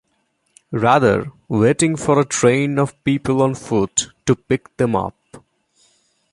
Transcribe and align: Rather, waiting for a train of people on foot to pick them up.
Rather, 0.71 1.31
waiting 1.47 1.95
for 1.95 2.19
a 2.19 2.25
train 2.25 2.79
of 2.79 3.03
people 3.03 3.39
on 3.43 3.53
foot 3.53 4.07
to 4.25 4.35
pick 4.35 4.75
them 4.77 4.95
up. 4.95 5.15